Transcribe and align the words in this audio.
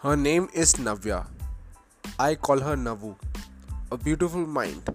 Her 0.00 0.14
name 0.14 0.50
is 0.52 0.74
Navya. 0.74 1.26
I 2.18 2.34
call 2.34 2.60
her 2.60 2.76
Navu. 2.76 3.16
A 3.90 3.96
beautiful 3.96 4.46
mind 4.46 4.94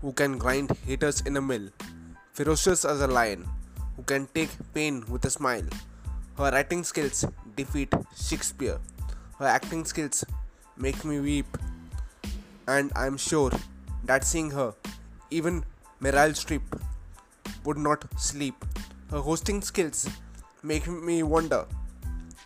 who 0.00 0.12
can 0.12 0.38
grind 0.38 0.76
haters 0.84 1.20
in 1.20 1.36
a 1.36 1.40
mill. 1.40 1.68
Ferocious 2.32 2.84
as 2.84 3.00
a 3.00 3.06
lion 3.06 3.48
who 3.96 4.02
can 4.02 4.26
take 4.34 4.50
pain 4.74 5.04
with 5.08 5.24
a 5.24 5.30
smile. 5.30 5.62
Her 6.36 6.50
writing 6.50 6.82
skills 6.82 7.24
defeat 7.54 7.94
Shakespeare. 8.16 8.78
Her 9.38 9.46
acting 9.46 9.84
skills 9.84 10.24
make 10.76 11.04
me 11.04 11.20
weep. 11.20 11.46
And 12.66 12.90
I'm 12.96 13.16
sure 13.18 13.52
that 14.02 14.24
seeing 14.24 14.50
her, 14.50 14.74
even 15.30 15.64
Meryl 16.02 16.34
Streep 16.42 16.62
would 17.64 17.78
not 17.78 18.04
sleep. 18.20 18.64
Her 19.12 19.20
hosting 19.20 19.62
skills 19.62 20.08
make 20.64 20.88
me 20.88 21.22
wonder 21.22 21.66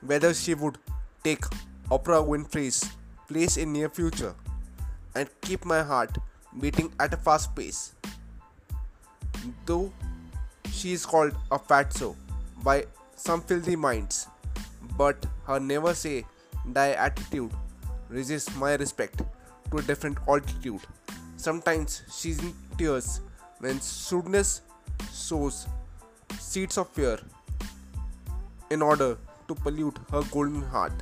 whether 0.02 0.34
she 0.34 0.52
would 0.52 0.77
take 1.23 1.45
Oprah 1.91 2.27
Winfrey's 2.27 2.91
place 3.29 3.56
in 3.56 3.73
near 3.73 3.88
future 3.88 4.34
and 5.15 5.29
keep 5.41 5.65
my 5.65 5.83
heart 5.83 6.16
beating 6.60 6.93
at 6.98 7.12
a 7.12 7.16
fast 7.16 7.55
pace. 7.55 7.95
Though 9.66 9.93
she 10.73 10.93
is 10.93 11.05
called 11.05 11.34
a 11.51 11.59
fatso 11.59 12.16
by 12.62 12.87
some 13.16 13.43
filthy 13.43 13.77
minds, 13.77 14.29
but 14.97 15.27
her 15.47 15.60
never 15.60 15.95
say 15.95 16.24
die 16.73 16.93
attitude 16.93 17.52
raises 18.09 18.55
my 18.57 18.74
respect 18.74 19.23
to 19.71 19.79
a 19.79 19.82
different 19.82 20.19
altitude. 20.27 20.80
Sometimes 21.37 22.02
she's 22.10 22.38
in 22.38 22.55
tears 22.79 23.21
when 23.59 23.80
shrewdness 23.80 24.62
sows 25.10 25.66
seeds 26.38 26.79
of 26.79 26.88
fear 26.88 27.19
in 28.71 28.80
order 28.80 29.18
to 29.49 29.55
pollute 29.55 29.99
her 30.10 30.23
golden 30.30 30.62
heart. 30.62 30.93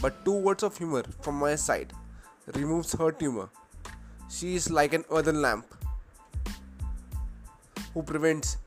But 0.00 0.24
two 0.24 0.32
words 0.32 0.62
of 0.62 0.76
humor 0.76 1.04
from 1.22 1.36
my 1.36 1.54
side 1.56 1.92
removes 2.54 2.92
her 2.92 3.10
tumor. 3.12 3.48
She 4.28 4.54
is 4.54 4.70
like 4.70 4.92
an 4.92 5.04
earthen 5.10 5.40
lamp 5.40 5.66
who 7.94 8.02
prevents 8.02 8.58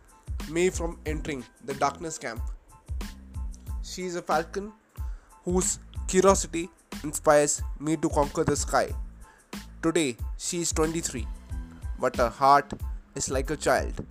me 0.50 0.70
from 0.70 0.98
entering 1.06 1.44
the 1.66 1.74
darkness 1.76 2.18
camp. 2.18 2.42
She 3.84 4.06
is 4.06 4.16
a 4.16 4.22
falcon 4.22 4.72
whose 5.44 5.80
curiosity 6.08 6.70
inspires 7.04 7.62
me 7.80 7.96
to 7.98 8.10
conquer 8.10 8.44
the 8.44 8.56
sky. 8.56 8.90
Today 9.84 10.18
she 10.38 10.62
is 10.62 10.72
23, 10.74 11.28
but 12.00 12.16
her 12.16 12.30
heart 12.30 12.74
is 13.16 13.30
like 13.30 13.50
a 13.52 13.56
child 13.56 14.06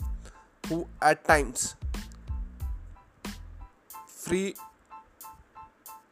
who 0.68 0.86
at 1.02 1.24
times 1.24 1.74
free 4.06 4.54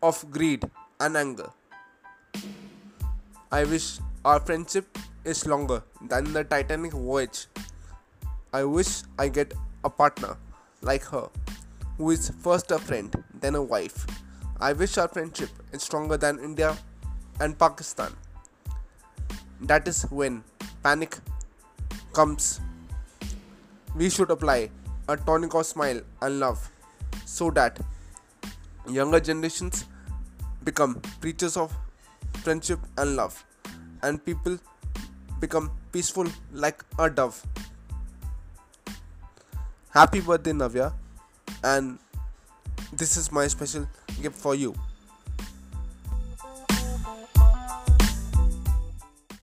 of 0.02 0.30
greed 0.30 0.68
and 1.00 1.16
anger. 1.16 1.50
I 3.52 3.64
wish 3.64 3.98
our 4.24 4.40
friendship 4.40 4.98
is 5.24 5.46
longer 5.46 5.82
than 6.02 6.32
the 6.32 6.44
Titanic 6.44 6.92
voyage. 6.92 7.46
I 8.52 8.64
wish 8.64 9.02
I 9.18 9.28
get 9.28 9.54
a 9.84 9.90
partner 9.90 10.36
like 10.82 11.04
her 11.04 11.28
who 11.98 12.10
is 12.10 12.30
first 12.40 12.70
a 12.70 12.78
friend 12.78 13.22
then 13.40 13.54
a 13.54 13.62
wife. 13.62 14.06
I 14.60 14.72
wish 14.72 14.98
our 14.98 15.08
friendship 15.08 15.50
is 15.72 15.82
stronger 15.82 16.16
than 16.16 16.38
India 16.38 16.76
and 17.40 17.58
Pakistan. 17.58 18.12
That 19.60 19.86
is 19.88 20.02
when 20.10 20.42
panic 20.82 21.18
comes. 22.12 22.60
We 23.94 24.10
should 24.10 24.30
apply 24.30 24.70
a 25.08 25.16
tonic 25.16 25.54
of 25.54 25.66
smile 25.66 26.00
and 26.20 26.40
love 26.40 26.70
so 27.24 27.50
that 27.50 27.78
younger 28.88 29.20
generations 29.20 29.84
become 30.66 31.00
preachers 31.20 31.56
of 31.56 31.74
friendship 32.42 32.80
and 32.98 33.16
love, 33.16 33.44
and 34.02 34.22
people 34.24 34.58
become 35.40 35.70
peaceful 35.92 36.26
like 36.52 36.84
a 36.98 37.08
dove. 37.08 37.40
Happy 39.90 40.20
birthday, 40.20 40.52
Navya, 40.52 40.92
and 41.64 41.98
this 42.92 43.16
is 43.16 43.32
my 43.32 43.46
special 43.46 43.88
gift 44.20 44.36
for 44.36 44.54
you. 44.54 44.74